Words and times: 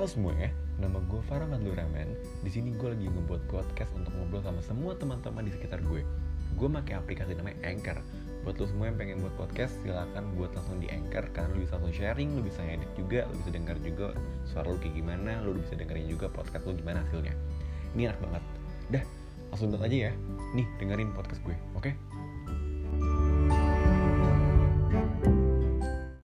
Halo 0.00 0.08
semua 0.08 0.32
ya, 0.32 0.48
nama 0.80 0.96
gue 0.96 1.20
Farah 1.28 1.44
Madlu 1.44 1.76
Rahman. 1.76 2.08
Di 2.40 2.48
sini 2.48 2.72
gue 2.72 2.88
lagi 2.88 3.04
ngebuat 3.04 3.52
podcast 3.52 3.92
untuk 3.92 4.08
ngobrol 4.16 4.40
sama 4.40 4.64
semua 4.64 4.96
teman-teman 4.96 5.44
di 5.44 5.52
sekitar 5.52 5.84
gue. 5.84 6.00
Gue 6.56 6.68
pakai 6.72 6.96
aplikasi 6.96 7.36
namanya 7.36 7.60
Anchor. 7.68 8.00
Buat 8.40 8.56
lo 8.56 8.64
semua 8.64 8.88
yang 8.88 8.96
pengen 8.96 9.20
buat 9.20 9.36
podcast, 9.36 9.76
silakan 9.84 10.32
buat 10.40 10.56
langsung 10.56 10.80
di 10.80 10.88
Anchor 10.88 11.28
karena 11.36 11.52
lo 11.52 11.60
bisa 11.60 11.76
langsung 11.76 11.92
sharing, 11.92 12.32
lo 12.32 12.40
bisa 12.40 12.64
edit 12.64 12.88
juga, 12.96 13.28
lo 13.28 13.44
bisa 13.44 13.50
dengar 13.52 13.76
juga 13.84 14.16
suara 14.48 14.72
lo 14.72 14.80
kayak 14.80 14.96
gimana, 14.96 15.44
lo 15.44 15.52
bisa 15.52 15.76
dengerin 15.76 16.08
juga 16.08 16.32
podcast 16.32 16.64
lo 16.64 16.72
gimana 16.72 17.04
hasilnya. 17.04 17.36
Ini 17.92 18.08
enak 18.08 18.18
banget. 18.24 18.42
Dah, 18.88 19.04
langsung 19.52 19.68
download 19.68 19.84
aja 19.84 19.96
ya. 20.08 20.12
Nih, 20.56 20.64
dengerin 20.80 21.12
podcast 21.12 21.44
gue, 21.44 21.56
oke? 21.76 21.92